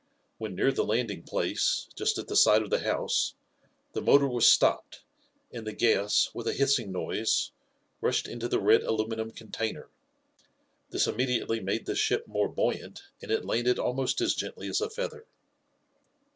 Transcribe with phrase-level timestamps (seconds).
[0.39, 3.35] When near the landing place, just at the side of the house,
[3.93, 5.03] the motor was stopped,
[5.51, 7.51] and the gas, with a hissing noise,
[8.01, 9.89] rushed into the red aluminum container.
[10.89, 14.89] This immediately made the ship more buoyant and it landed almost as gently as a
[14.89, 15.27] feather.